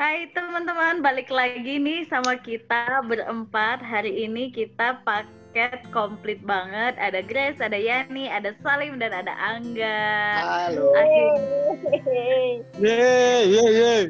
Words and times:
Hai 0.00 0.32
teman-teman, 0.32 1.04
balik 1.04 1.28
lagi 1.28 1.76
nih 1.76 2.08
sama 2.08 2.40
kita 2.40 3.04
berempat. 3.04 3.84
Hari 3.84 4.24
ini 4.24 4.48
kita 4.48 5.04
paket 5.04 5.76
komplit 5.92 6.40
banget. 6.40 6.96
Ada 6.96 7.20
Grace, 7.20 7.60
ada 7.60 7.76
Yani, 7.76 8.24
ada 8.32 8.56
Salim, 8.64 8.96
dan 8.96 9.12
ada 9.12 9.36
Angga. 9.36 10.00
Halo. 10.40 10.96
Akhirnya, 10.96 12.16
Yeay, 12.80 13.40
yeay, 13.44 13.70
yeay. 13.76 14.02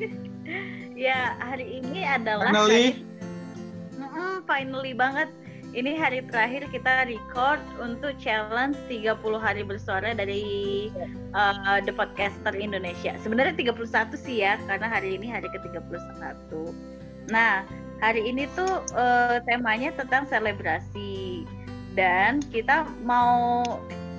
ya 1.12 1.36
hari 1.44 1.84
ini 1.84 2.00
adalah 2.00 2.56
Finally. 2.56 2.96
hari 2.96 4.00
Mm-mm, 4.00 4.32
finally 4.48 4.96
banget. 4.96 5.28
Ini 5.76 5.92
hari 6.00 6.24
terakhir 6.24 6.72
kita 6.72 7.04
record 7.04 7.60
untuk 7.76 8.16
challenge 8.16 8.80
30 8.88 9.12
hari 9.36 9.60
bersuara 9.60 10.16
dari 10.16 10.88
uh, 11.36 11.84
The 11.84 11.92
Podcaster 11.92 12.56
Indonesia. 12.56 13.12
Sebenarnya 13.20 13.52
31 13.52 13.84
sih 14.16 14.40
ya, 14.40 14.56
karena 14.64 14.88
hari 14.88 15.20
ini 15.20 15.28
hari 15.28 15.44
ke-31. 15.52 16.48
Nah, 17.28 17.68
hari 18.00 18.24
ini 18.24 18.48
tuh 18.56 18.88
uh, 18.96 19.36
temanya 19.44 19.92
tentang 20.00 20.24
selebrasi. 20.24 21.44
Dan 21.92 22.40
kita 22.48 22.88
mau 23.04 23.60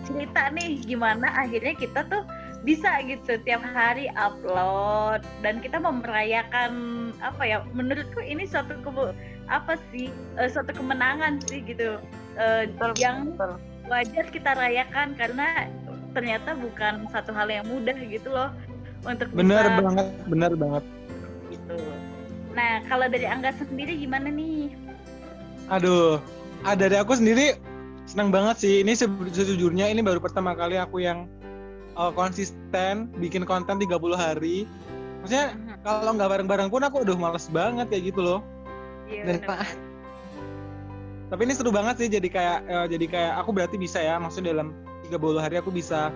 cerita 0.06 0.54
nih 0.54 0.78
gimana 0.86 1.34
akhirnya 1.34 1.74
kita 1.74 2.06
tuh 2.06 2.22
bisa 2.66 3.02
gitu 3.06 3.38
tiap 3.46 3.64
hari 3.64 4.10
upload 4.18 5.24
dan 5.46 5.62
kita 5.62 5.78
mau 5.78 5.94
merayakan 5.94 6.74
apa 7.22 7.44
ya 7.46 7.58
menurutku 7.72 8.20
ini 8.20 8.44
suatu 8.44 8.76
kebe- 8.82 9.14
apa 9.48 9.80
sih 9.92 10.12
eh, 10.38 10.50
suatu 10.52 10.72
kemenangan 10.76 11.40
sih 11.48 11.64
gitu 11.64 11.98
Eh, 12.38 12.70
yang 13.02 13.34
wajar 13.90 14.30
kita 14.30 14.54
rayakan 14.54 15.18
karena 15.18 15.66
ternyata 16.14 16.54
bukan 16.54 17.10
satu 17.10 17.34
hal 17.34 17.50
yang 17.50 17.66
mudah 17.66 17.98
gitu 17.98 18.30
loh 18.30 18.54
untuk 19.02 19.34
Bener 19.34 19.66
bisa 19.66 19.82
banget, 19.82 20.08
bener 20.30 20.52
banget. 20.54 20.84
gitu. 21.50 21.78
Nah 22.54 22.86
kalau 22.86 23.10
dari 23.10 23.26
Angga 23.26 23.58
sendiri 23.58 23.98
gimana 23.98 24.30
nih? 24.30 24.70
Aduh, 25.74 26.22
ah, 26.62 26.78
dari 26.78 26.94
aku 26.94 27.18
sendiri 27.18 27.58
senang 28.06 28.30
banget 28.30 28.62
sih. 28.62 28.86
Ini 28.86 28.94
se- 28.94 29.34
sejujurnya 29.34 29.90
ini 29.90 30.06
baru 30.06 30.22
pertama 30.22 30.54
kali 30.54 30.78
aku 30.78 31.02
yang 31.02 31.26
uh, 31.98 32.14
konsisten 32.14 33.10
bikin 33.18 33.50
konten 33.50 33.82
30 33.82 33.98
hari. 34.14 34.70
Maksudnya 35.26 35.58
kalau 35.82 36.14
nggak 36.14 36.30
bareng-bareng 36.38 36.70
pun 36.70 36.86
aku 36.86 37.02
udah 37.02 37.18
males 37.18 37.50
banget 37.50 37.90
kayak 37.90 38.14
gitu 38.14 38.22
loh. 38.22 38.40
Iya, 39.08 39.24
bener. 39.24 39.48
Tapi 41.28 41.42
ini 41.44 41.54
seru 41.56 41.76
banget 41.76 41.96
sih 42.00 42.08
jadi 42.08 42.28
kayak 42.32 42.60
eh, 42.72 42.86
jadi 42.88 43.06
kayak 43.12 43.34
aku 43.44 43.52
berarti 43.52 43.76
bisa 43.76 44.00
ya 44.00 44.16
maksudnya 44.16 44.56
dalam 44.56 44.72
30 45.12 45.44
hari 45.44 45.56
aku 45.60 45.72
bisa 45.76 46.12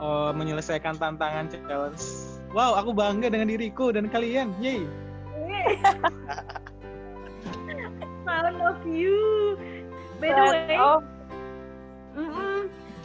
eh, 0.00 0.30
menyelesaikan 0.36 1.00
tantangan 1.00 1.48
challenge. 1.48 2.04
Wow, 2.52 2.74
aku 2.76 2.90
bangga 2.92 3.30
dengan 3.30 3.48
diriku 3.48 3.94
dan 3.94 4.10
kalian. 4.10 4.52
Yeay. 4.60 4.84
Sound 8.26 8.58
of 8.60 8.80
you. 8.84 9.56
By 10.20 10.34
the 10.34 10.44
way, 10.52 10.76
Oh. 10.76 11.00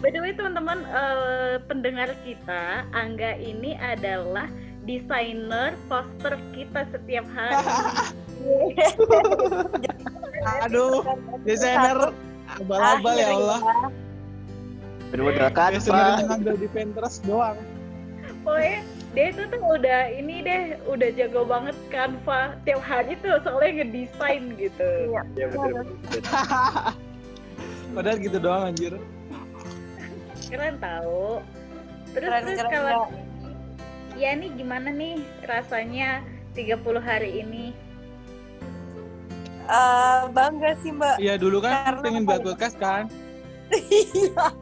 By 0.03 0.11
the 0.11 0.19
way 0.19 0.35
teman-teman 0.35 0.83
eh, 0.83 1.55
pendengar 1.71 2.11
kita 2.27 2.83
Angga 2.91 3.39
ini 3.39 3.79
adalah 3.79 4.51
desainer 4.83 5.73
poster 5.87 6.35
kita 6.51 6.83
setiap 6.91 7.25
hari. 7.31 7.63
Aduh, 10.69 11.01
desainer 11.41 12.13
abal-abal 12.61 13.13
ya 13.17 13.33
Allah. 13.33 13.59
Kan, 13.61 13.93
Pak. 15.89 16.21
yang 16.21 16.29
ada 16.29 16.53
di 16.59 16.67
Pinterest 16.69 17.25
doang. 17.25 17.57
Pokoknya 18.45 18.85
dia 19.15 19.31
itu 19.31 19.43
tuh 19.47 19.61
udah 19.63 20.11
ini 20.11 20.43
deh 20.43 20.63
udah 20.91 21.09
jago 21.15 21.47
banget 21.47 21.75
Canva 21.89 22.59
tiap 22.67 22.83
hari 22.83 23.15
tuh 23.23 23.39
soalnya 23.41 23.81
ngedesain 23.81 24.43
gitu. 24.59 24.89
Iya. 25.09 25.21
Ya, 25.33 25.45
bener, 25.49 25.87
bener. 25.87 26.23
Padahal 27.95 28.17
gitu 28.19 28.37
doang 28.37 28.69
anjir. 28.69 28.93
Keren 30.51 30.77
tahu. 30.77 31.41
Terus 32.13 32.29
Keren, 32.29 32.43
terus 32.43 32.59
keren, 32.59 32.73
kalau 32.75 33.01
ya 34.19 34.35
nih 34.35 34.51
gimana 34.55 34.91
nih 34.91 35.23
rasanya 35.47 36.21
30 36.53 36.99
hari 36.99 37.43
ini? 37.43 37.71
Eh, 39.65 40.21
bangga 40.31 40.71
sih 40.81 40.91
mbak. 40.93 41.17
Iya 41.17 41.35
dulu 41.35 41.61
kan 41.61 41.97
Karena 41.97 42.03
pengen 42.05 42.23
buat 42.23 42.41
podcast 42.41 42.75
kan. 42.77 43.09
Iya. 43.73 44.53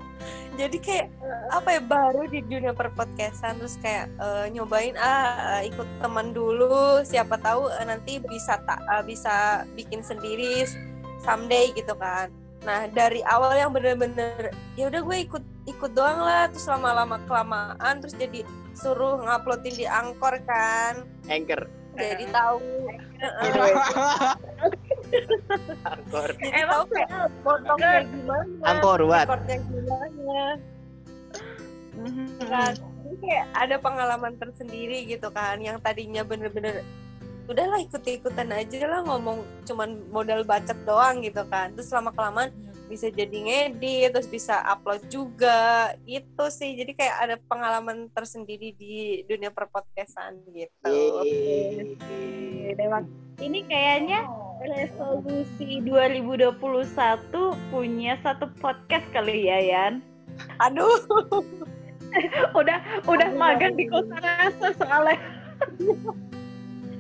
Jadi 0.53 0.78
kayak 0.80 1.09
apa 1.50 1.75
ya 1.75 1.81
baru 1.81 2.30
di 2.30 2.46
dunia 2.46 2.78
perpodcastan 2.78 3.58
terus 3.58 3.75
kayak 3.81 4.08
eh, 4.22 4.47
nyobain 4.53 4.94
ah 4.96 5.59
eh, 5.59 5.74
ikut 5.74 5.86
teman 6.00 6.31
dulu 6.31 7.02
siapa 7.03 7.36
tahu 7.41 7.68
eh, 7.74 7.86
nanti 7.90 8.22
bisa 8.22 8.62
tak 8.64 8.80
eh, 8.86 9.03
bisa 9.03 9.66
bikin 9.74 10.06
sendiri 10.06 10.64
someday 11.25 11.74
gitu 11.74 11.97
kan. 11.97 12.30
Nah 12.64 12.88
dari 12.88 13.25
awal 13.28 13.58
yang 13.59 13.74
bener-bener 13.74 14.53
ya 14.80 14.88
udah 14.88 15.02
gue 15.03 15.18
ikut 15.25 15.44
ikut 15.68 15.91
doang 15.96 16.20
lah 16.22 16.47
terus 16.52 16.68
lama-lama 16.68 17.20
kelamaan 17.28 18.03
terus 18.03 18.16
jadi 18.16 18.44
suruh 18.75 19.22
nguploadin 19.24 19.75
di 19.78 19.85
angkor 19.88 20.35
kan 20.44 21.08
Anchor, 21.30 21.70
jadi 21.96 22.25
tahu 22.34 22.59
angkor, 25.85 26.29
jadi 26.38 26.63
Emang 26.63 26.69
tahu 26.69 26.85
kayak 26.94 27.09
potongnya 27.46 28.01
gimana? 28.07 28.63
Angkor 28.66 29.00
recordnya 29.03 29.57
gimana? 29.62 30.41
Kan 32.44 32.74
Jadi 33.03 33.16
kayak 33.19 33.47
ada 33.53 33.75
pengalaman 33.78 34.34
tersendiri 34.40 35.06
gitu 35.06 35.29
kan 35.29 35.59
yang 35.59 35.78
tadinya 35.84 36.23
bener-bener 36.25 36.81
udahlah 37.44 37.84
ikut-ikutan 37.84 38.56
aja 38.56 38.88
lah 38.88 39.03
ngomong 39.03 39.44
cuman 39.68 40.00
modal 40.09 40.47
bacot 40.47 40.79
doang 40.88 41.19
gitu 41.22 41.44
kan. 41.52 41.75
Terus 41.75 41.91
lama 41.91 42.09
kelamaan 42.16 42.50
bisa 42.88 43.07
jadi 43.09 43.33
ngedit 43.33 44.11
terus 44.13 44.27
bisa 44.29 44.59
upload 44.67 45.01
juga 45.07 45.94
gitu 46.03 46.45
sih 46.51 46.75
jadi 46.77 46.91
kayak 46.94 47.16
ada 47.19 47.35
pengalaman 47.47 48.11
tersendiri 48.11 48.75
di 48.75 49.23
dunia 49.27 49.49
perpodcastan 49.49 50.39
gitu 50.51 50.89
Yeay. 50.89 51.95
Ini 53.41 53.66
kayaknya 53.66 54.23
resolusi 54.63 55.83
2021 55.83 56.61
punya 57.73 58.13
satu 58.23 58.47
podcast 58.61 59.03
kali 59.11 59.49
ya 59.51 59.59
Yan. 59.59 59.93
aduh 60.61 61.01
Udah 62.59 62.77
udah 63.09 63.29
magang 63.33 63.73
di 63.73 63.89
Kosa 63.89 64.17
Rasa 64.22 64.67
soalnya. 64.77 65.17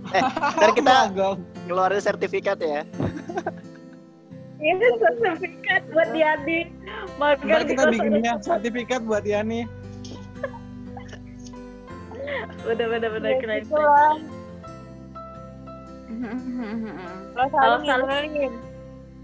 Ntar 0.09 0.71
kita 0.73 0.93
ngeluarin 1.69 2.01
sertifikat 2.01 2.57
ya. 2.61 2.81
Ini 4.63 4.87
sertifikat 4.95 5.83
buat 5.91 6.07
Ntar 6.15 6.39
magang 7.19 7.67
di 7.67 7.75
kita 7.75 7.83
bikinnya 7.91 8.33
sertifikat 8.39 9.03
buat 9.03 9.27
Yani. 9.27 9.67
Udah 12.63 12.85
bener 12.87 13.09
bener 13.11 13.29
Ya 13.35 13.37
keren. 13.43 13.61
gitu 13.67 13.75
Kalau 17.35 17.77
Salim-? 17.83 18.55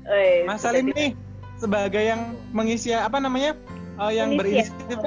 Eh, 0.10 0.44
Mas 0.44 0.60
Salim 0.60 0.92
nih 0.92 1.16
sebagai 1.56 2.04
yang 2.04 2.36
mengisi 2.52 2.92
apa 2.92 3.24
namanya 3.24 3.56
eh, 4.04 4.12
yang 4.20 4.36
Inisiatif. 4.36 4.68
berinisiatif 4.68 4.98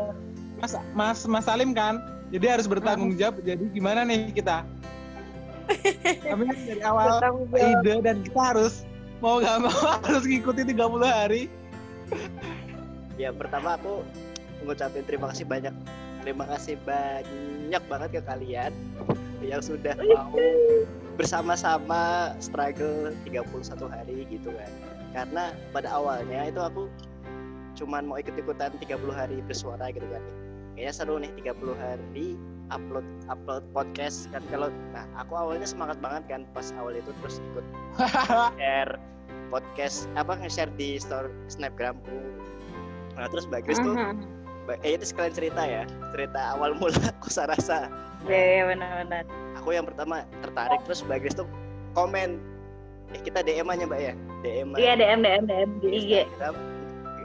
Mas 0.62 0.72
Mas 0.96 1.18
Mas 1.28 1.44
Salim 1.44 1.76
kan. 1.76 2.00
Jadi 2.32 2.48
harus 2.48 2.64
bertanggung 2.64 3.12
jawab. 3.20 3.44
Jadi 3.44 3.68
gimana 3.76 4.08
nih 4.08 4.32
kita? 4.32 4.64
Kami 6.24 6.48
dari 6.48 6.80
awal 6.80 7.20
ide 7.52 7.94
dan 8.00 8.24
kita 8.24 8.40
harus 8.40 8.88
mau 9.22 9.38
gak 9.38 9.62
mau 9.62 9.70
harus 10.10 10.26
ngikuti 10.26 10.66
30 10.66 11.06
hari. 11.06 11.42
Ya 13.14 13.30
pertama 13.30 13.78
aku 13.78 14.02
mengucapkan 14.60 15.06
terima 15.06 15.30
kasih 15.30 15.46
banyak. 15.46 15.74
Terima 16.26 16.44
kasih 16.50 16.74
banyak 16.82 17.82
banget 17.86 18.10
ke 18.18 18.20
kalian 18.26 18.74
yang 19.42 19.62
sudah 19.62 19.94
mau 19.98 20.34
bersama-sama 21.14 22.34
struggle 22.42 23.14
31 23.22 23.94
hari 23.94 24.26
gitu 24.26 24.50
kan. 24.50 24.70
Karena 25.14 25.54
pada 25.70 25.88
awalnya 25.94 26.50
itu 26.50 26.58
aku 26.58 26.90
cuman 27.78 28.10
mau 28.10 28.18
ikut-ikutan 28.18 28.74
30 28.82 28.98
hari 29.14 29.38
bersuara 29.46 29.90
gitu 29.94 30.06
kan. 30.10 30.22
Kayaknya 30.74 30.92
seru 30.92 31.14
nih 31.22 31.30
30 31.38 31.78
hari 31.78 32.28
upload 32.72 33.04
upload 33.26 33.62
podcast 33.70 34.26
kan. 34.28 34.40
Kalau 34.48 34.68
nah 34.90 35.04
aku 35.14 35.32
awalnya 35.32 35.64
semangat 35.64 35.96
banget 35.98 36.22
kan 36.26 36.40
pas 36.50 36.72
awal 36.74 36.92
itu 36.92 37.12
terus 37.20 37.38
ikut 37.52 37.64
share 38.56 38.96
podcast 39.48 40.08
apa 40.14 40.32
nge-share 40.34 40.72
di 40.72 40.96
store 40.96 41.28
snapgramku 41.46 42.16
nah 43.12 43.28
terus 43.28 43.44
Mbak 43.44 43.60
Grace 43.62 43.78
tuh 43.78 43.92
Mhm. 43.92 44.16
Ba- 44.62 44.78
eh 44.80 44.94
itu 44.94 45.04
sekalian 45.04 45.34
cerita 45.34 45.60
ya 45.60 45.82
cerita 46.10 46.54
awal 46.54 46.72
mula 46.72 46.94
kosa 47.22 47.44
rasa. 47.44 47.90
Iya, 48.24 48.38
iya 48.40 48.62
benar-benar. 48.64 49.24
aku 49.54 49.68
yang 49.70 49.84
pertama 49.84 50.22
tertarik 50.40 50.80
terus 50.82 51.02
Mbak 51.02 51.18
Grace 51.20 51.36
tuh 51.36 51.48
komen. 51.92 52.38
Eh 53.10 53.20
kita 53.20 53.42
DM 53.42 53.66
aja 53.66 53.84
Mbak 53.84 54.00
ya? 54.00 54.14
DM 54.40 54.68
Iya 54.72 54.92
DM 54.94 55.18
DM 55.20 55.42
DM 55.44 55.70
di 55.78 55.88
IG. 55.92 56.12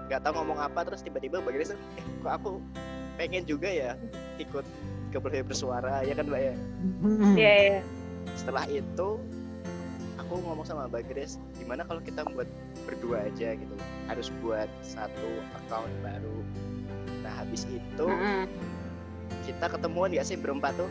Nggak 0.08 0.20
tahu 0.22 0.34
ngomong 0.36 0.58
apa 0.58 0.84
terus 0.84 1.00
tiba-tiba 1.00 1.40
Mbak 1.40 1.54
Grace 1.54 1.72
tuh 1.72 1.80
eh 1.96 2.04
kok 2.20 2.34
aku 2.34 2.50
pengen 3.16 3.44
juga 3.44 3.66
ya 3.66 3.92
ikut 4.38 4.66
keberhasilan 5.18 5.48
bersuara 5.48 5.96
ya 6.02 6.14
kan 6.14 6.26
Mbak 6.26 6.42
ya 6.42 6.54
Iya 7.34 7.54
iya. 7.60 7.80
setelah 8.34 8.66
itu 8.68 9.10
aku 10.18 10.34
ngomong 10.38 10.64
sama 10.64 10.86
Mbak 10.86 11.04
Grace 11.08 11.36
gimana 11.56 11.82
kalau 11.82 12.00
kita 12.00 12.22
buat 12.28 12.48
berdua 12.84 13.26
aja 13.26 13.54
gitu 13.54 13.76
harus 14.06 14.28
buat 14.40 14.70
satu 14.82 15.30
account 15.56 15.92
baru 16.00 16.38
nah 17.22 17.34
habis 17.36 17.66
itu 17.66 18.06
Mm-mm. 18.06 18.46
kita 19.44 19.68
ketemuan 19.68 20.12
gak 20.12 20.24
sih 20.24 20.36
berempat 20.36 20.76
tuh 20.76 20.88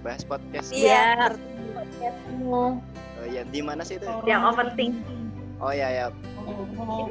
bahas 0.00 0.24
podcast 0.24 0.72
Iya. 0.72 1.36
oh, 2.48 2.80
ya 3.26 3.44
di 3.44 3.60
mana 3.60 3.84
sih 3.84 3.96
itu 3.96 4.08
Yang 4.24 4.42
overthinking. 4.48 5.20
oh 5.60 5.70
ya 5.70 5.88
ya 5.88 6.06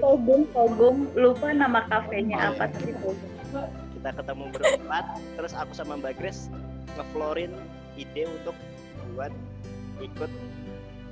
Kogum 0.01 0.41
Kogum 0.49 1.05
lupa 1.13 1.53
nama 1.53 1.85
kafenya 1.85 2.37
Oh, 2.39 2.49
apa 2.53 2.65
iya. 2.65 2.73
tapi 2.73 2.91
Kogum. 2.97 3.29
Kita 3.99 4.15
ketemu 4.15 4.47
berempat 4.55 5.05
terus 5.35 5.51
aku 5.51 5.75
sama 5.75 5.99
Mbak 5.99 6.23
Grace 6.23 6.47
ngeflorin 6.95 7.51
ide 7.99 8.31
untuk 8.31 8.55
buat 9.11 9.35
ikut 9.99 10.31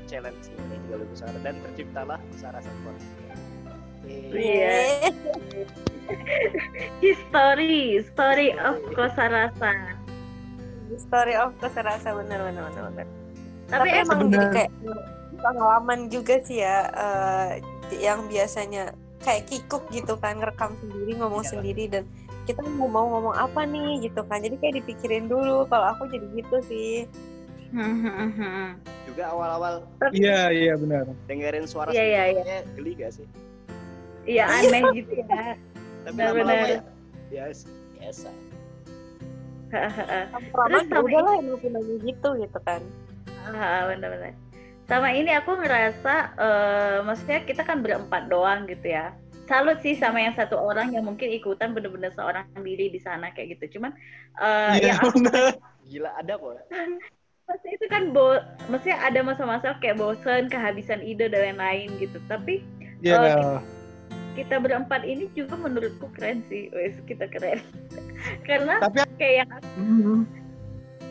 challenge 0.07 0.47
ini 0.55 0.79
tiga 0.87 1.03
besar 1.03 1.35
dan 1.43 1.59
terciptalah 1.67 2.19
Sarah 2.39 2.63
Support 2.63 3.27
Iya. 4.07 5.03
History, 7.03 7.99
story 8.07 8.55
of 8.55 8.79
Kosa 8.95 9.27
Rasa. 9.27 9.99
Story 10.95 11.35
of 11.35 11.51
Kesarasa 11.59 12.15
bener 12.15 12.39
bener 12.39 12.63
bener 12.71 12.83
bener. 12.87 13.07
Tapi, 13.67 13.83
Tapi 13.83 13.89
emang 14.07 14.19
jadi 14.31 14.47
kayak 14.55 14.71
pengalaman 15.43 15.99
juga 16.07 16.39
sih 16.39 16.63
ya 16.63 16.87
eh, 16.87 17.49
yang 17.99 18.31
biasanya 18.31 18.95
kayak 19.27 19.43
kikuk 19.45 19.83
gitu 19.91 20.15
kan 20.15 20.39
ngerekam 20.39 20.71
sendiri 20.79 21.11
ngomong 21.13 21.43
Iya. 21.43 21.51
sendiri 21.51 21.83
dan 21.87 22.03
kita 22.43 22.63
mau 22.63 22.87
mau 22.87 23.05
ngomong 23.09 23.35
apa 23.35 23.61
nih 23.63 23.99
gitu 24.01 24.23
kan 24.23 24.39
jadi 24.39 24.55
kayak 24.55 24.75
dipikirin 24.79 25.27
dulu 25.27 25.67
kalau 25.67 25.91
aku 25.91 26.07
jadi 26.07 26.23
gitu 26.33 26.57
sih 26.63 27.03
juga 29.05 29.23
awal-awal 29.27 29.83
Iya, 30.09 30.47
iya 30.49 30.73
benar. 30.73 31.03
dengerin 31.27 31.67
suara 31.67 31.91
Iya, 31.91 32.03
iya, 32.03 32.23
iya. 32.33 32.57
geli 32.71 32.95
gak 32.95 33.11
sih 33.13 33.27
Iya 34.23 34.43
aneh 34.47 34.83
gitu 34.95 35.11
ya. 35.17 35.27
tapi 36.05 36.15
lama-lama 36.17 36.67
ya 36.69 36.79
biasa 37.27 37.67
biasa 37.93 38.29
Terus 39.67 40.83
sama 40.87 41.03
udah 41.03 41.21
lah 41.21 41.33
emang 41.35 41.59
gitu 41.99 42.29
gitu 42.37 42.59
kan 42.63 42.79
Ah, 43.43 43.87
benar-benar. 43.87 44.35
Sama 44.87 45.11
ini 45.11 45.35
aku 45.35 45.51
ngerasa, 45.59 46.13
eh, 46.39 46.97
maksudnya 47.03 47.43
kita 47.43 47.67
kan 47.67 47.83
berempat 47.83 48.31
doang 48.31 48.63
gitu 48.71 48.87
ya. 48.95 49.11
Salut 49.47 49.79
sih 49.83 49.95
sama 49.95 50.19
yang 50.23 50.35
satu 50.35 50.55
orang 50.59 50.91
yang 50.95 51.03
mungkin 51.07 51.27
ikutan 51.31 51.71
bener-bener 51.75 52.11
seorang 52.15 52.47
diri 52.63 52.91
di 52.91 52.99
sana 52.99 53.31
kayak 53.31 53.59
gitu. 53.59 53.79
Cuman 53.79 53.91
yang 54.79 54.95
aku 54.99 55.19
benar. 55.19 55.55
gila 55.87 56.11
ada 56.19 56.35
kok 56.35 56.67
Pasti 57.47 57.79
itu 57.79 57.87
kan 57.87 58.11
bo 58.11 58.35
maksudnya 58.67 58.99
ada 58.99 59.23
masa-masa 59.23 59.79
kayak 59.79 60.03
bosen, 60.03 60.51
kehabisan 60.51 60.99
ide 60.99 61.31
dan 61.31 61.55
lain-lain 61.55 61.95
gitu. 61.95 62.19
Tapi 62.27 62.59
Iya. 62.99 63.63
kita 64.35 64.59
berempat 64.59 65.07
ini 65.07 65.31
juga 65.31 65.55
menurutku 65.55 66.11
keren 66.11 66.43
sih. 66.51 66.67
Wes, 66.75 66.99
kita 67.07 67.31
keren. 67.31 67.63
Karena 68.47 68.83
Tapi 68.83 68.99
kayak 69.15 69.35
yang 69.47 69.49
Mhm. 69.79 70.46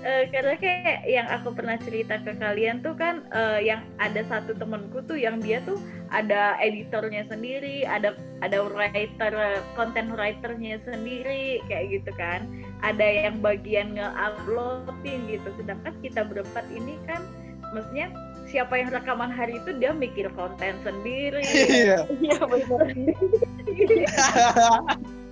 Eh, 0.07 0.31
karena 0.31 0.55
kayak 0.55 1.03
yang 1.11 1.27
aku 1.27 1.51
pernah 1.51 1.75
cerita 1.83 2.23
ke 2.23 2.39
kalian 2.39 2.79
tuh 2.79 2.95
kan 2.95 3.27
eh, 3.35 3.67
yang 3.67 3.83
ada 3.99 4.23
satu 4.31 4.55
temenku 4.55 5.03
tuh 5.03 5.19
yang 5.19 5.43
dia 5.43 5.59
tuh 5.67 5.83
ada 6.15 6.55
editornya 6.63 7.27
sendiri, 7.27 7.83
ada 7.83 8.15
ada 8.39 8.63
writer 8.71 9.35
content 9.75 10.15
writernya 10.15 10.79
sendiri 10.87 11.59
kayak 11.67 11.91
gitu 11.91 12.15
kan. 12.15 12.47
Ada 12.87 13.27
yang 13.27 13.43
bagian 13.43 13.99
nge-uploadin 13.99 15.27
gitu. 15.27 15.51
Sedangkan 15.59 15.99
kita 15.99 16.23
berempat 16.23 16.71
ini 16.71 17.03
kan 17.11 17.27
maksudnya 17.75 18.15
siapa 18.47 18.79
yang 18.79 18.95
rekaman 18.95 19.35
hari 19.35 19.59
itu 19.59 19.75
dia 19.75 19.91
mikir 19.91 20.31
konten 20.39 20.79
sendiri. 20.87 21.43
Iya. 21.43 22.07
iya 22.23 22.39
bener 22.47 22.87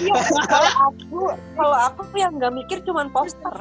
Iya, 0.00 0.14
kalau 0.46 0.70
aku 0.86 1.20
kalau 1.54 1.78
aku 1.88 2.02
yang 2.14 2.32
nggak 2.36 2.52
mikir 2.54 2.78
cuman 2.82 3.06
poster 3.08 3.54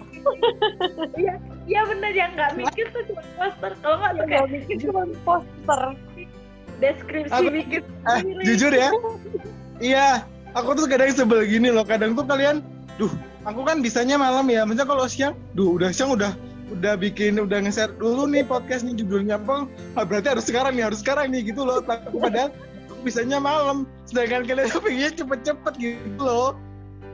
Iya 1.66 1.82
bener 1.86 2.12
yang 2.14 2.32
nggak 2.34 2.52
mikir 2.56 2.86
tuh 2.90 3.02
cuma 3.08 3.24
poster. 3.38 3.72
Kalau 3.80 3.96
nggak 3.98 4.12
tuh 4.12 4.18
yang 4.18 4.28
kayak 4.28 4.40
nggak 4.40 4.52
mikir 4.54 4.76
cuman 4.90 5.08
poster 5.22 5.82
deskripsi 6.80 7.34
Aku- 7.36 7.52
bikin 7.52 7.82
Eh, 7.84 8.18
sendiri. 8.18 8.44
jujur 8.46 8.72
ya. 8.72 8.90
Iya, 9.80 10.08
aku 10.54 10.70
tuh 10.76 10.86
kadang 10.88 11.12
sebel 11.12 11.44
gini 11.44 11.70
loh. 11.70 11.84
Kadang 11.84 12.16
tuh 12.16 12.24
kalian, 12.24 12.64
duh, 12.96 13.12
aku 13.44 13.62
kan 13.64 13.80
bisanya 13.80 14.16
malam 14.16 14.48
ya. 14.48 14.64
Maksudnya 14.64 14.88
kalau 14.88 15.06
siang, 15.06 15.34
duh, 15.54 15.76
udah 15.76 15.92
siang 15.92 16.12
udah 16.12 16.32
udah 16.70 16.94
bikin, 16.96 17.34
udah 17.36 17.66
nge-share 17.66 17.90
dulu 17.98 18.30
nih 18.30 18.46
podcast 18.46 18.86
nih 18.86 18.94
judulnya 18.96 19.42
apa? 19.42 19.66
Ah, 19.98 20.06
berarti 20.06 20.30
harus 20.30 20.46
sekarang 20.46 20.78
nih, 20.78 20.86
harus 20.86 21.02
sekarang 21.02 21.34
nih 21.34 21.50
gitu 21.50 21.66
loh. 21.66 21.82
Tapi 21.82 22.14
padahal 22.14 22.50
aku 22.54 22.69
bisanya 23.02 23.38
malam. 23.40 23.88
Sedangkan 24.06 24.44
kalian 24.46 24.68
tuh 24.70 24.82
pengennya 24.82 25.12
cepet-cepet 25.14 25.74
gitu 25.78 26.20
loh. 26.20 26.52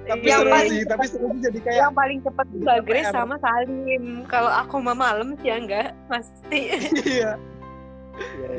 Tapi 0.06 0.22
Yang 0.30 0.38
seru 0.38 0.52
paling- 0.54 0.70
sih, 0.72 0.82
tapi 0.86 1.06
seru 1.10 1.28
sih 1.34 1.42
jadi 1.50 1.60
kayak 1.66 1.80
yang 1.82 1.96
paling 1.98 2.20
cepat 2.22 2.46
tuh 2.46 2.78
Grace 2.86 3.10
sama 3.10 3.36
Salim 3.42 4.04
kalau 4.30 4.52
aku 4.54 4.76
mah 4.78 4.94
malam 4.94 5.34
sih 5.42 5.50
ya 5.50 5.58
enggak 5.58 5.98
pasti 6.06 6.62
iya, 7.10 7.32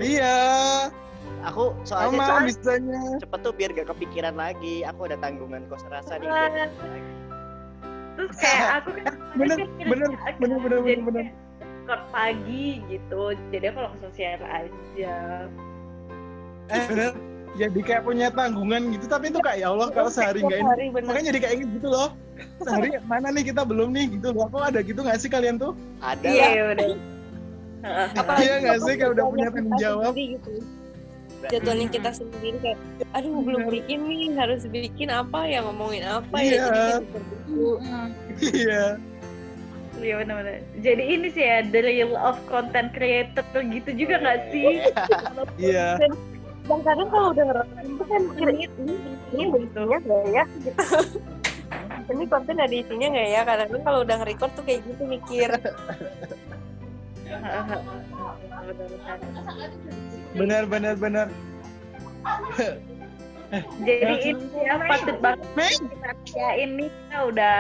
iya. 0.03 0.37
aku 1.47 1.71
soalnya 1.87 2.19
malam 2.19 2.27
soalnya 2.27 2.51
bisanya. 2.51 3.03
cepet 3.23 3.39
tuh 3.47 3.53
biar 3.55 3.71
gak 3.79 3.89
kepikiran 3.95 4.35
lagi 4.35 4.83
aku 4.83 5.07
ada 5.07 5.17
tanggungan 5.23 5.63
kos 5.71 5.87
rasa 5.87 6.19
nih 6.19 6.27
terus 8.19 8.35
kayak 8.43 8.67
aku 8.83 8.89
kan 8.99 9.15
Bener, 9.39 9.59
bener, 9.87 10.11
bener, 10.43 10.59
bener, 10.59 10.81
bener, 10.83 10.99
bener. 11.07 11.27
pagi 12.11 12.83
gitu 12.91 13.39
jadi 13.55 13.71
aku 13.71 13.87
langsung 13.87 14.11
share 14.19 14.43
aja 14.43 15.47
Eh, 16.69 16.83
bener. 16.85 17.13
Jadi 17.57 17.81
kayak 17.81 18.05
punya 18.05 18.29
tanggungan 18.29 18.93
gitu, 18.93 19.07
tapi 19.07 19.31
itu 19.31 19.41
kayak 19.41 19.59
ya 19.59 19.69
Allah 19.71 19.89
kalau 19.89 20.11
sehari 20.11 20.41
nggak 20.41 20.61
ini. 20.61 20.93
bener. 20.93 21.09
Makanya 21.09 21.27
jadi 21.31 21.39
kayak 21.41 21.55
inget 21.57 21.71
gitu 21.75 21.89
loh. 21.89 22.09
Sehari 22.59 22.89
mana 23.11 23.29
nih 23.31 23.45
kita 23.47 23.63
belum 23.63 23.89
nih 23.91 24.05
gitu 24.13 24.29
loh. 24.31 24.45
Aku 24.47 24.61
ada 24.61 24.79
gitu 24.79 25.01
nggak 25.01 25.17
sih 25.17 25.29
kalian 25.29 25.57
tuh? 25.57 25.73
Ada 25.99 26.27
Iya. 26.27 26.47
iya 26.47 26.63
udah 26.71 26.87
Apalagi 28.19 28.43
Iya 28.43 28.55
nggak 28.61 28.79
sih, 28.83 28.95
kalau 28.97 29.13
udah 29.15 29.25
punya 29.27 29.49
tanggung 29.51 29.79
jawab. 29.79 30.13
gitu. 30.13 30.55
jadwalnya 31.47 31.87
kita 31.93 32.11
sendiri 32.11 32.59
kayak 32.59 32.79
aduh 33.13 33.39
belum 33.39 33.69
bikin 33.71 34.03
nih 34.03 34.35
harus 34.35 34.67
bikin 34.67 35.07
apa 35.07 35.47
ya 35.47 35.63
ngomongin 35.63 36.03
apa 36.03 36.33
Iya. 36.35 36.51
ya 36.51 36.65
jadi 36.67 36.81
gitu. 36.99 37.69
iya. 38.59 38.85
Iya 39.97 40.15
benar-benar 40.19 40.55
jadi 40.77 41.03
ini 41.07 41.29
sih 41.31 41.41
ya 41.41 41.63
the 41.63 41.81
real 41.81 42.19
of 42.19 42.35
content 42.45 42.91
creator 42.91 43.45
gitu 43.55 43.91
juga 43.95 44.19
nggak 44.19 44.41
sih? 44.51 44.91
Iya 45.57 46.03
dan 46.67 46.81
kadang 46.83 47.09
kalau 47.15 47.29
udah 47.31 47.45
ngerekam 47.47 47.87
itu 47.87 48.05
kan 48.07 48.21
mikir 48.27 48.49
ini 48.51 48.95
ini 49.35 49.43
ada 49.47 49.59
isinya 49.63 49.99
nggak 50.03 50.23
ya? 50.35 50.45
Gitu 50.63 50.83
ini 52.15 52.25
konten 52.27 52.57
ada 52.59 52.75
isinya 52.75 53.07
nggak 53.15 53.29
ya? 53.31 53.41
Kadang 53.47 53.69
kadang 53.71 53.83
kalau 53.87 53.99
udah 54.03 54.15
nge-record 54.23 54.53
tuh 54.59 54.65
kayak 54.67 54.81
gitu 54.87 55.03
mikir. 55.07 55.51
Benar 60.35 60.63
benar 60.67 60.95
benar. 60.99 61.27
Jadi 63.87 64.15
ini 64.35 64.47
ya 64.59 64.75
patut 64.83 65.17
banget 65.23 65.47
kita 65.87 66.11
ya 66.35 66.51
ini 66.59 66.91
kita 66.91 67.19
udah 67.31 67.59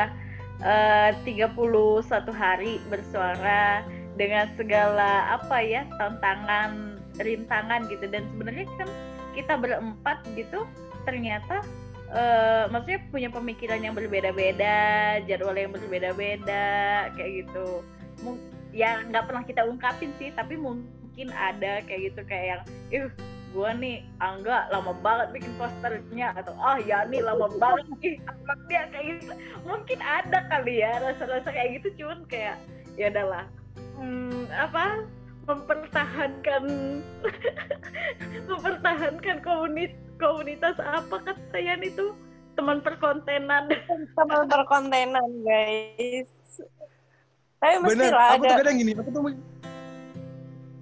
eh, 0.67 1.11
31 1.23 2.03
hari 2.35 2.83
bersuara 2.91 3.87
dengan 4.19 4.51
segala 4.59 5.39
apa 5.39 5.63
ya 5.63 5.87
tantangan 5.95 6.96
rintangan 7.21 7.89
gitu. 7.89 8.05
Dan 8.09 8.27
sebenarnya 8.35 8.67
kan 8.81 8.89
kita 9.37 9.55
berempat 9.61 10.25
gitu 10.33 10.65
ternyata 11.05 11.63
eh, 12.11 12.65
maksudnya 12.73 13.01
punya 13.13 13.29
pemikiran 13.31 13.81
yang 13.83 13.95
berbeda-beda 13.95 15.21
jadwal 15.29 15.55
yang 15.55 15.73
berbeda-beda 15.75 16.67
kayak 17.15 17.47
gitu. 17.47 17.85
Mung- 18.25 18.43
ya 18.77 19.01
nggak 19.09 19.25
pernah 19.25 19.45
kita 19.45 19.65
ungkapin 19.65 20.13
sih 20.21 20.29
tapi 20.37 20.61
mungkin 20.61 21.33
ada 21.33 21.81
kayak 21.89 22.13
gitu 22.13 22.21
kayak 22.29 22.45
yang 22.45 22.63
ih 22.93 23.09
gua 23.57 23.73
nih 23.73 24.05
Angga 24.21 24.69
lama 24.69 24.93
banget 25.01 25.41
bikin 25.41 25.53
posternya 25.57 26.37
atau 26.37 26.53
ah 26.61 26.77
ya 26.77 27.09
nih 27.09 27.25
lama 27.25 27.49
banget 27.63 27.89
ih 28.05 28.17
uploadnya 28.29 28.83
kayak 28.93 29.05
gitu. 29.17 29.33
Mungkin 29.65 29.99
ada 30.05 30.39
kali 30.53 30.85
ya 30.85 31.01
rasa-rasa 31.01 31.49
kayak 31.49 31.81
gitu 31.81 32.05
cuman 32.05 32.21
kayak 32.29 32.61
ya 33.01 33.09
adalah 33.09 33.49
hmm, 33.97 34.53
apa 34.53 35.09
mempertahankan 35.47 36.65
mempertahankan 38.51 39.37
komunitas 39.41 39.99
komunitas 40.17 40.77
apa 40.81 41.23
Yan 41.57 41.85
itu 41.85 42.13
teman 42.57 42.81
perkontenan. 42.81 43.69
teman 44.17 44.43
perkontenan 44.49 45.29
guys 45.45 46.37
tapi 47.61 47.75
mesti 47.81 47.99
Bener, 47.99 48.13
lah 48.13 48.29
aku 48.37 48.45
ada 48.45 48.53
tuh 48.53 48.61
kadang 48.63 48.77
gini, 48.77 48.93
aku 48.95 49.11
tuh 49.11 49.23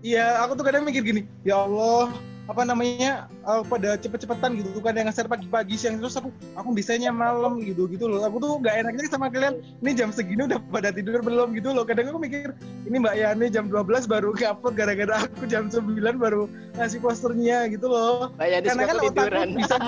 Iya, 0.05 0.27
aku 0.45 0.53
tuh 0.53 0.65
kadang 0.69 0.85
mikir 0.85 1.01
gini, 1.01 1.23
ya 1.49 1.65
Allah, 1.65 2.13
apa 2.45 2.61
namanya, 2.69 3.25
eh, 3.31 3.63
pada 3.65 3.97
cepet-cepetan 3.97 4.61
gitu, 4.61 4.77
kan 4.85 4.93
yang 4.93 5.09
nge-share 5.09 5.31
pagi-pagi 5.33 5.81
siang 5.81 5.97
terus 5.97 6.13
aku 6.21 6.29
aku 6.61 6.77
bisanya 6.77 7.09
malam 7.09 7.57
gitu 7.65 7.89
gitu 7.89 8.05
loh. 8.05 8.21
Aku 8.29 8.37
tuh 8.37 8.61
gak 8.61 8.85
enaknya 8.85 9.09
sama 9.09 9.33
kalian, 9.33 9.65
ini 9.81 9.91
jam 9.97 10.13
segini 10.13 10.45
udah 10.45 10.61
pada 10.69 10.93
tidur 10.93 11.25
belum 11.25 11.57
gitu 11.57 11.73
loh. 11.73 11.89
Kadang 11.89 12.13
aku 12.13 12.21
mikir, 12.21 12.53
ini 12.85 13.01
Mbak 13.01 13.15
Yani 13.17 13.47
jam 13.49 13.73
12 13.73 14.05
baru 14.05 14.37
ke-upload 14.37 14.77
gara-gara 14.77 15.25
aku 15.25 15.49
jam 15.49 15.73
9 15.73 15.97
baru 16.21 16.45
ngasih 16.77 17.01
posternya 17.01 17.65
gitu 17.73 17.89
loh. 17.89 18.29
Kayak 18.37 18.61
di 18.65 18.69
Karena 18.69 18.85
kan 18.85 18.97
tiduran. 19.01 19.49
bisa 19.57 19.75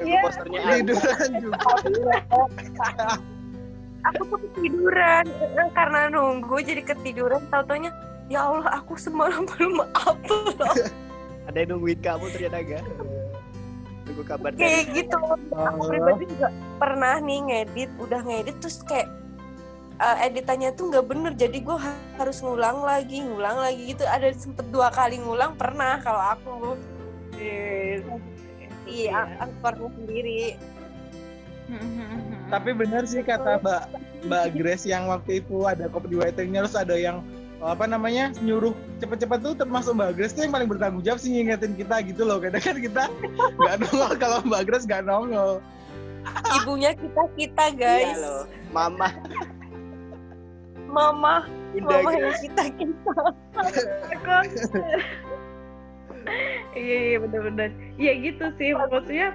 Tunggu 0.00 0.16
posternya 0.24 0.60
tiduran 0.82 1.30
juga. 1.38 1.58
aku 4.00 4.22
tuh 4.32 4.38
ketiduran 4.48 5.24
Eh, 5.28 5.68
karena 5.76 6.08
nunggu 6.08 6.56
jadi 6.64 6.82
ketiduran 6.84 7.44
tau 7.52 7.60
taunya 7.68 7.92
ya 8.32 8.48
Allah 8.48 8.80
aku 8.80 8.96
semalam 8.96 9.44
belum 9.44 9.84
upload 9.92 10.56
Ada 11.48 11.56
yang 11.64 11.68
nungguin 11.76 12.00
kamu 12.04 12.24
ternyata 12.34 12.58
gak? 12.60 12.84
Tunggu 14.04 14.22
kabar 14.26 14.50
kayak 14.56 14.90
dari 14.90 14.96
gitu. 15.04 15.16
aku 15.54 15.80
pribadi 15.86 16.24
juga 16.26 16.48
pernah 16.76 17.16
nih 17.22 17.38
ngedit 17.46 17.90
udah 18.00 18.20
ngedit 18.26 18.56
terus 18.58 18.82
kayak 18.82 19.08
eh, 20.00 20.16
editannya 20.26 20.70
tuh 20.74 20.90
nggak 20.90 21.06
bener. 21.06 21.32
Jadi 21.36 21.58
gue 21.62 21.78
harus 22.18 22.38
ngulang 22.42 22.82
lagi 22.82 23.22
ngulang 23.22 23.56
lagi 23.60 23.94
gitu. 23.94 24.04
Ada 24.04 24.34
sempet 24.34 24.66
dua 24.72 24.90
kali 24.90 25.20
ngulang 25.20 25.54
pernah 25.56 26.00
kalau 26.02 26.22
aku. 26.36 26.56
Yes. 27.38 28.04
iya 28.90 29.38
aku 29.38 29.54
pernah 29.62 29.88
sendiri. 29.94 30.58
Tapi 32.50 32.70
benar 32.74 33.06
sih 33.06 33.22
kata 33.22 33.62
Mbak 33.62 33.82
Mbak 34.26 34.44
Grace 34.58 34.84
yang 34.90 35.06
waktu 35.06 35.38
itu 35.38 35.64
ada 35.64 35.86
copywriting-nya 35.86 36.66
terus 36.66 36.74
ada 36.74 36.98
yang 36.98 37.22
apa 37.62 37.86
namanya 37.86 38.34
nyuruh 38.42 38.74
cepet-cepet 39.00 39.38
tuh 39.40 39.54
termasuk 39.56 39.92
Mbak 39.96 40.10
Grace 40.20 40.34
tuh 40.36 40.44
yang 40.44 40.52
paling 40.54 40.68
bertanggung 40.68 41.02
jawab 41.02 41.18
sih 41.18 41.32
ngingetin 41.32 41.72
kita 41.74 41.96
gitu 42.04 42.22
loh. 42.28 42.38
Kadang 42.38 42.62
kan 42.62 42.76
kita 42.76 43.02
nggak 43.58 43.76
nongol. 43.80 44.12
Kalau 44.20 44.38
Mbak 44.44 44.62
Grace 44.68 44.86
nggak 44.86 45.04
nongol. 45.08 45.52
Ibunya 46.60 46.92
kita 46.92 47.22
kita 47.32 47.64
Iya 47.72 47.80
guys 47.80 48.20
loh, 48.20 48.44
mama. 48.76 49.08
Mama 50.90 51.48
Bunda 51.70 52.02
mama 52.02 52.10
yang 52.12 52.36
kita 52.44 52.64
kita. 52.76 53.12
Iya 56.76 56.98
iya 57.10 57.16
benar-benar 57.18 57.70
ya 57.96 58.12
gitu 58.20 58.44
sih. 58.60 58.76
Maksudnya 58.76 59.32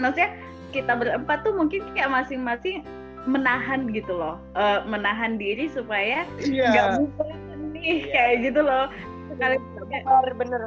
maksudnya 0.00 0.30
kita 0.72 0.92
berempat 0.96 1.44
tuh 1.44 1.52
mungkin 1.56 1.82
kayak 1.92 2.12
masing-masing 2.12 2.84
menahan 3.28 3.92
gitu 3.92 4.16
loh. 4.16 4.40
Eh, 4.56 4.80
menahan 4.88 5.36
diri 5.36 5.68
supaya 5.68 6.24
nggak 6.40 6.48
iya 6.48 6.96
bukan 6.96 7.60
nih 7.76 8.08
kayak 8.08 8.36
gitu 8.48 8.60
loh. 8.64 8.88
Sekali 9.28 9.56
bener 9.60 10.32
bener. 10.34 10.62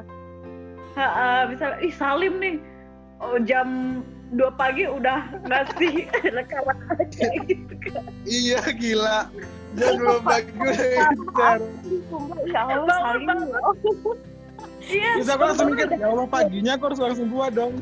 Ha, 0.91 1.47
misal 1.49 1.79
ih 1.81 1.93
Salim 1.95 2.37
nih 2.37 2.55
oh, 3.23 3.39
jam 3.41 3.99
2 4.35 4.47
pagi 4.55 4.87
udah 4.87 5.27
ngasih 5.43 6.07
rekaman 6.23 6.77
aja 7.01 7.27
gitu 7.49 7.73
kan. 7.89 8.05
Iya 8.23 8.61
gila. 8.77 9.19
Jangan 9.75 9.99
lupa 10.03 10.19
bagus 10.39 10.77
Ngejar. 10.77 11.59
Sumpah, 12.11 12.39
ya 12.47 12.61
Allah 12.67 12.97
loh. 13.39 13.75
iya 14.81 15.19
terus 15.19 15.29
aku 15.31 15.43
langsung 15.47 15.67
mikir 15.73 15.87
ya 15.95 16.07
Allah 16.11 16.27
paginya 16.27 16.71
aku 16.75 16.83
harus 16.91 16.99
langsung 16.99 17.27
buat 17.31 17.51
dong. 17.55 17.75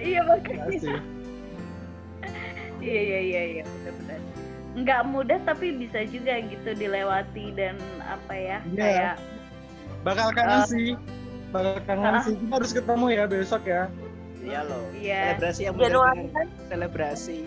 Iya 0.00 0.20
makanya. 0.28 1.00
Iya 2.84 3.00
iya 3.00 3.20
iya 3.22 3.42
iya 3.50 3.62
benar-benar. 3.64 4.20
Nggak 4.74 5.00
mudah 5.06 5.38
tapi 5.42 5.66
bisa 5.72 6.04
juga 6.04 6.34
gitu 6.42 6.70
dilewati 6.74 7.54
dan 7.54 7.76
apa 8.04 8.34
ya 8.34 8.58
Iya. 8.66 8.76
kayak 8.76 9.14
bakal 10.02 10.28
kangen 10.30 10.60
Ah. 10.60 10.68
sih 10.68 10.88
bakal 11.48 11.78
kangen 11.82 12.12
Ah. 12.12 12.22
sih 12.22 12.34
kita 12.36 12.52
harus 12.52 12.72
ketemu 12.72 13.06
ya 13.10 13.24
besok 13.24 13.62
ya 13.64 13.82
Iya 14.38 14.60
loh. 14.62 14.84
Iya. 14.92 15.20
Selebrasi 15.32 15.60
yang 15.62 15.74
Januari 15.74 16.24
kan 16.30 16.46
selebrasi. 16.68 17.38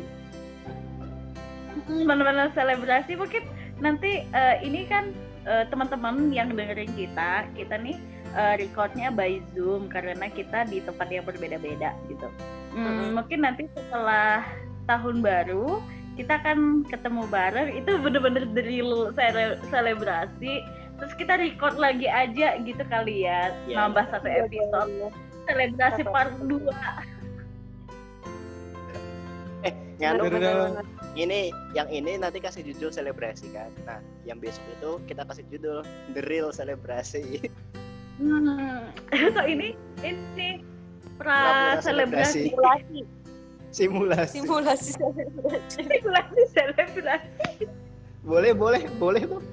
benar-benar 1.87 2.51
selebrasi 2.51 3.15
mungkin 3.15 3.43
nanti 3.77 4.25
eh, 4.25 4.55
ini 4.59 4.83
kan 4.83 5.13
eh, 5.45 5.63
teman-teman 5.69 6.33
yang 6.33 6.49
dengerin 6.49 6.89
kita 6.91 7.45
kita 7.53 7.77
nih 7.77 7.95
eh, 8.33 8.53
recordnya 8.57 9.07
by 9.07 9.37
zoom 9.53 9.85
karena 9.87 10.27
kita 10.27 10.65
di 10.65 10.81
tempat 10.81 11.07
yang 11.07 11.23
berbeda-beda 11.23 11.93
gitu. 12.07 12.27
Hmm. 12.73 13.13
Mungkin 13.13 13.39
nanti 13.39 13.69
setelah 13.71 14.41
tahun 14.87 15.21
baru 15.21 15.83
kita 16.17 16.41
akan 16.41 16.87
ketemu 16.89 17.23
bareng. 17.29 17.69
Itu 17.77 18.01
bener-bener 18.01 18.49
drill 18.55 19.13
sele- 19.13 19.61
selebrasi. 19.69 20.65
Terus 20.97 21.13
kita 21.13 21.37
record 21.37 21.77
lagi 21.77 22.09
aja 22.09 22.57
gitu 22.57 22.81
kali 22.89 23.29
ya 23.29 23.53
Iya, 23.69 23.85
nambah 23.85 24.09
satu 24.09 24.25
episode. 24.25 25.13
selebrasi 25.47 26.01
part 26.09 26.33
2 26.43 26.57
Nganu 29.97 30.29
Bener-bener. 30.29 30.85
ini 31.17 31.49
yang 31.73 31.89
ini 31.89 32.21
nanti 32.21 32.37
kasih 32.37 32.61
judul 32.61 32.93
selebrasi 32.93 33.49
kan. 33.49 33.73
Nah, 33.89 33.97
yang 34.29 34.37
besok 34.37 34.61
itu 34.77 34.91
kita 35.09 35.25
kasih 35.25 35.41
judul 35.49 35.81
The 36.13 36.21
Real 36.29 36.53
Selebrasi. 36.53 37.49
hmm. 38.21 38.93
so 39.33 39.41
ini 39.41 39.73
ini 40.05 40.61
Pura-pura 41.17 41.81
pra 41.81 41.81
selebrasi 41.81 42.53
Simulasi. 43.71 44.41
simulasi 44.41 44.89
selebrasi 44.95 45.79
simulasi 45.91 46.41
selebrasi 46.55 47.63
Boleh, 48.23 48.51
boleh, 48.51 48.83
boleh 48.99 49.23
tuh. 49.23 49.43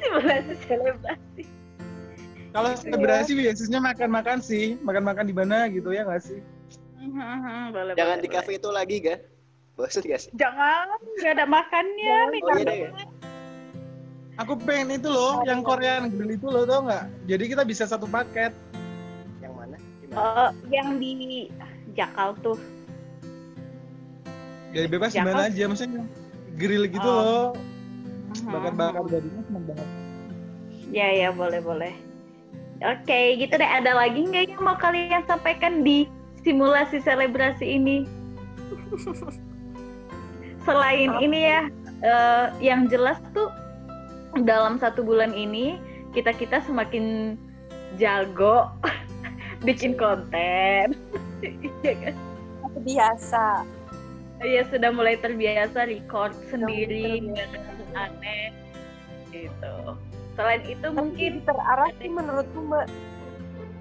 simulasi 0.00 0.54
selebrasi 0.66 1.42
kalau 2.50 2.70
selebrasi 2.74 3.32
biasanya 3.38 3.78
makan-makan 3.78 4.38
sih 4.42 4.74
makan-makan 4.82 5.26
di 5.26 5.34
mana 5.34 5.70
gitu 5.70 5.94
ya 5.94 6.02
nggak 6.02 6.22
sih 6.24 6.40
boleh, 7.70 7.94
Jangan 7.94 8.18
boleh, 8.18 8.24
di 8.24 8.28
cafe 8.28 8.50
itu 8.58 8.68
lagi, 8.68 8.96
ga? 9.00 9.16
Bosan 9.78 10.02
gak 10.04 10.20
sih? 10.20 10.30
jangan 10.36 10.86
nggak 11.20 11.32
ada 11.38 11.46
makannya 11.48 12.16
nih 12.34 12.40
Oh 12.44 12.56
iya. 12.58 12.90
Aku 14.40 14.56
pengen 14.56 14.96
itu 14.96 15.08
loh, 15.12 15.44
yang 15.44 15.60
Korean 15.60 16.08
Grill 16.08 16.32
itu 16.32 16.48
loh, 16.48 16.64
tau 16.64 16.88
nggak? 16.88 17.04
Jadi 17.28 17.44
kita 17.44 17.60
bisa 17.60 17.84
satu 17.84 18.08
paket. 18.08 18.56
Yang 19.44 19.52
mana? 19.52 19.76
Gimana? 20.00 20.16
Oh, 20.16 20.50
yang 20.72 20.96
di 20.96 21.52
Jakal 22.00 22.32
tuh. 22.40 22.56
Jadi 24.72 24.86
bebas 24.88 25.12
Jakal. 25.12 25.26
mana 25.28 25.52
aja, 25.52 25.64
maksudnya 25.68 26.02
grill 26.56 26.88
gitu 26.88 27.04
Oh. 27.04 27.16
loh. 27.20 27.46
Bakar-bakar 28.46 29.02
jadinya 29.10 29.42
seneng 29.44 29.64
banget. 29.68 29.88
Ya 30.90 31.08
ya 31.12 31.28
boleh 31.30 31.60
boleh. 31.60 31.92
Oke, 32.80 33.36
gitu 33.36 33.52
deh. 33.52 33.68
Ada 33.68 33.92
lagi 33.92 34.24
nggak 34.24 34.56
yang 34.56 34.62
mau 34.64 34.74
kalian 34.74 35.20
sampaikan 35.28 35.84
di 35.84 36.08
simulasi 36.40 37.02
selebrasi 37.04 37.76
ini? 37.76 38.08
Selain 40.66 41.10
ini 41.20 41.40
ya, 41.44 41.60
eh, 42.00 42.46
yang 42.64 42.88
jelas 42.88 43.20
tuh 43.36 43.52
dalam 44.46 44.78
satu 44.78 45.02
bulan 45.02 45.34
ini 45.34 45.76
kita 46.14 46.32
kita 46.32 46.62
semakin 46.64 47.36
jago 47.98 48.70
bikin 49.66 49.98
konten. 49.98 50.94
Iya 51.80 51.94
kan? 51.98 52.14
biasa 52.80 53.46
Iya 54.40 54.62
sudah 54.68 54.88
mulai 54.88 55.16
terbiasa 55.16 55.84
record 55.84 56.32
sendiri 56.48 57.20
terbiasa. 57.20 57.52
dengan 57.52 57.76
aneh 57.94 58.48
gitu. 59.28 59.74
Selain 60.32 60.62
itu 60.64 60.86
mungkin 60.88 61.12
mungkin 61.12 61.32
terarah 61.44 61.90
sih 61.96 62.08
menurutku 62.08 62.60
mbak 62.62 62.86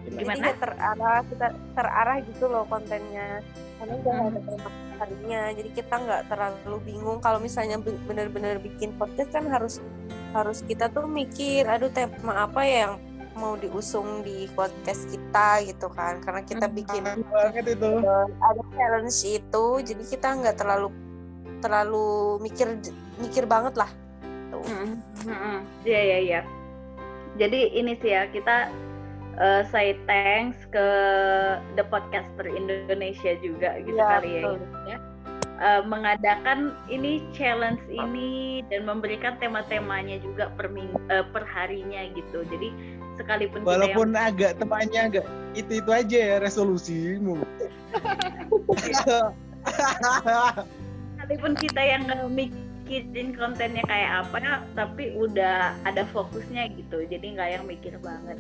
Gimana? 0.10 0.26
Jadi 0.26 0.40
nggak 0.42 0.58
terarah 0.58 1.20
kita 1.24 1.48
terarah 1.74 2.18
gitu 2.26 2.46
loh 2.46 2.64
kontennya 2.66 3.40
karena 3.78 3.94
udah 3.96 4.12
nggak 4.12 4.28
ada 4.28 4.40
Hmm. 4.40 4.50
tema 4.50 4.70
harinya 5.00 5.42
jadi 5.56 5.70
kita 5.72 5.96
nggak 5.96 6.22
terlalu 6.28 6.78
bingung 6.84 7.20
kalau 7.20 7.40
misalnya 7.40 7.78
be- 7.80 8.02
bener-bener 8.04 8.60
bikin 8.60 8.92
podcast 8.98 9.32
kan 9.32 9.48
harus 9.48 9.80
harus 10.36 10.60
kita 10.62 10.92
tuh 10.92 11.08
mikir 11.08 11.64
aduh 11.64 11.88
tema 11.88 12.44
apa 12.44 12.62
ya 12.62 12.76
yang 12.84 12.94
mau 13.40 13.56
diusung 13.56 14.20
di 14.22 14.46
podcast 14.52 15.08
kita 15.08 15.64
gitu 15.64 15.88
kan 15.90 16.20
karena 16.20 16.44
kita 16.44 16.68
Hmm. 16.68 16.76
bikin 16.76 17.04
banget 17.32 17.66
itu. 17.72 17.90
eh, 18.04 18.28
ada 18.44 18.62
challenge 18.76 19.20
itu 19.24 19.66
jadi 19.82 20.04
kita 20.06 20.28
nggak 20.44 20.56
terlalu 20.60 20.92
terlalu 21.60 22.08
mikir 22.40 22.68
mikir 23.18 23.44
banget 23.48 23.76
lah 23.76 23.92
tuh. 24.52 24.64
Mm, 24.64 25.00
mm, 25.24 25.32
mm. 25.32 25.60
Iya 25.84 26.00
iya 26.04 26.18
iya. 26.20 26.42
Jadi 27.36 27.60
ini 27.76 27.96
sih 28.00 28.12
ya 28.12 28.28
kita 28.32 28.68
uh, 29.38 29.62
say 29.72 29.96
thanks 30.08 30.58
ke 30.72 30.86
The 31.76 31.84
Podcaster 31.88 32.48
Indonesia 32.48 33.36
juga 33.40 33.80
gitu 33.84 33.96
Iya, 33.96 34.08
kali 34.20 34.30
ya. 34.30 34.42
betul. 34.44 34.58
ya. 34.88 34.98
Uh, 35.60 35.84
mengadakan 35.84 36.72
ini 36.88 37.20
challenge 37.36 37.84
ini 37.92 38.64
dan 38.72 38.88
memberikan 38.88 39.36
tema-temanya 39.44 40.24
juga 40.24 40.48
per 40.56 40.72
uh, 40.72 41.26
per 41.36 41.44
harinya 41.44 42.08
gitu. 42.16 42.48
Jadi 42.48 42.72
sekalipun 43.20 43.60
Walaupun 43.68 44.16
kita 44.16 44.22
agak 44.32 44.52
temannya 44.64 45.02
agak 45.12 45.26
itu 45.54 45.84
itu 45.84 45.92
aja 45.92 46.18
ya 46.18 46.36
resolusimu. 46.40 47.44
yang 48.80 49.36
sekalipun 51.20 51.54
kita 51.60 51.82
yang 51.84 52.02
nggak 52.08 52.32
mikirin 52.32 53.36
kontennya 53.36 53.84
kayak 53.86 54.24
apa 54.26 54.64
tapi 54.74 55.12
udah 55.20 55.76
ada 55.84 56.08
fokusnya 56.16 56.72
gitu. 56.80 57.04
Jadi 57.04 57.36
nggak 57.36 57.50
yang 57.60 57.64
mikir 57.68 58.00
banget. 58.00 58.40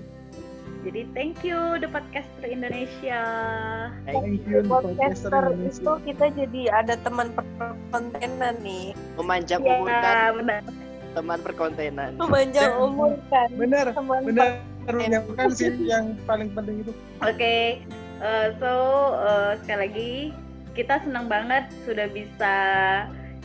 Jadi 0.79 1.11
thank 1.11 1.43
you 1.43 1.59
the 1.83 1.91
podcaster 1.91 2.47
Indonesia. 2.47 3.21
Thank 4.07 4.47
you 4.47 4.63
podcaster 4.63 5.27
podcaster 5.27 5.43
Indonesia. 5.51 5.83
itu 5.83 5.93
kita 6.07 6.25
jadi 6.31 6.61
ada 6.71 6.95
teman 7.03 7.35
perkontenan 7.35 8.55
nih. 8.63 8.95
Memanjang 9.19 9.59
ya 9.59 9.75
umur 9.75 9.91
kan 9.91 10.39
benar 10.39 10.63
teman 11.11 11.39
perkontenan 11.41 12.11
memanjang 12.15 12.73
umur 12.77 13.17
kan 13.33 13.49
Bener, 13.53 13.85
teman 13.91 14.21
bener. 14.25 14.49
Yang 14.89 15.25
kan 15.37 15.49
sih 15.53 15.69
yang 15.85 16.17
paling 16.25 16.49
penting 16.49 16.81
itu. 16.81 16.89
Oke, 17.21 17.77
eh, 18.17 18.47
so 18.57 18.71
eh, 19.21 19.53
sekali 19.61 19.79
lagi 19.85 20.13
kita 20.73 21.05
senang 21.05 21.29
banget 21.29 21.69
sudah 21.85 22.09
bisa 22.09 22.55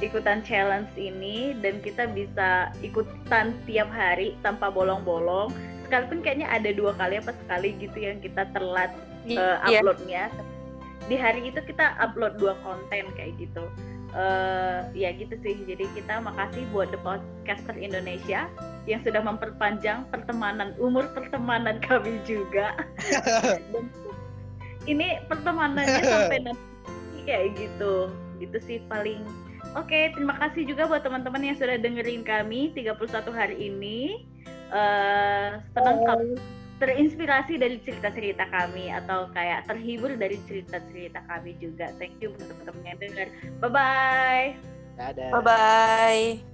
ikutan 0.00 0.40
challenge 0.40 0.88
ini 0.96 1.52
dan 1.60 1.84
kita 1.84 2.08
bisa 2.08 2.72
ikutan 2.80 3.52
tiap 3.68 3.92
hari 3.92 4.40
tanpa 4.40 4.72
bolong-bolong. 4.72 5.52
Sekalipun 5.84 6.24
kayaknya 6.24 6.48
ada 6.48 6.72
dua 6.72 6.96
kali 6.96 7.20
apa 7.20 7.36
sekali 7.44 7.76
gitu 7.76 7.98
yang 8.00 8.24
kita 8.24 8.48
telat 8.56 8.96
eh, 9.28 9.36
Iya. 9.68 9.84
uploadnya. 9.84 10.32
Di 11.04 11.20
hari 11.20 11.52
itu 11.52 11.60
kita 11.60 11.92
upload 12.00 12.40
dua 12.40 12.56
konten 12.64 13.04
kayak 13.20 13.36
gitu. 13.36 13.68
Eh, 14.14 14.78
ya 14.94 15.10
gitu 15.10 15.34
sih. 15.42 15.58
Jadi 15.66 15.90
kita 15.90 16.22
makasih 16.22 16.62
buat 16.70 16.94
The 16.94 17.00
Podcaster 17.02 17.74
Indonesia 17.74 18.46
yang 18.86 19.02
sudah 19.02 19.18
memperpanjang 19.26 20.06
pertemanan 20.14 20.70
umur 20.78 21.10
pertemanan 21.10 21.82
kami 21.82 22.22
juga. 22.22 22.78
Dan 23.74 23.90
ini 24.86 25.18
pertemanannya 25.26 26.02
sampai 26.06 26.38
nanti 26.46 27.20
kayak 27.26 27.58
gitu. 27.58 28.14
Itu 28.38 28.58
sih 28.62 28.78
paling 28.86 29.26
Oke, 29.74 30.14
terima 30.14 30.38
kasih 30.38 30.70
juga 30.70 30.86
buat 30.86 31.02
teman-teman 31.02 31.50
yang 31.50 31.58
sudah 31.58 31.74
dengerin 31.74 32.22
kami 32.22 32.70
31 32.78 32.94
hari 33.34 33.58
ini. 33.58 34.22
Eh 34.70 35.58
senang 35.74 35.98
kalau 36.06 36.38
terinspirasi 36.82 37.60
dari 37.60 37.78
cerita-cerita 37.82 38.50
kami 38.50 38.90
atau 38.90 39.30
kayak 39.30 39.66
terhibur 39.70 40.10
dari 40.18 40.38
cerita-cerita 40.46 41.22
kami 41.30 41.54
juga. 41.62 41.94
Thank 41.96 42.18
you 42.18 42.34
buat 42.34 42.50
teman-teman 42.50 42.82
yang 42.82 42.98
dengar. 42.98 43.28
Bye 43.62 43.70
bye. 43.70 44.48
dadah 44.94 45.30
bye 45.34 45.42
bye 45.42 46.53